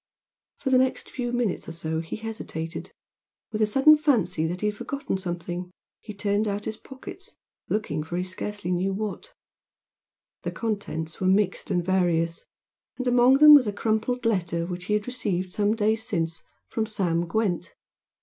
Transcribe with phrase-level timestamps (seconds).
[0.57, 2.91] For the next few minutes or so he hesitated.
[3.51, 7.35] With the sudden fancy that he had forgotten something, he turned out his pockets,
[7.69, 9.35] looking for he scarcely knew what.
[10.41, 12.47] The contents were mixed and various,
[12.97, 16.87] and among them was a crumpled letter which he had received some days since from
[16.87, 17.75] Sam Gwent.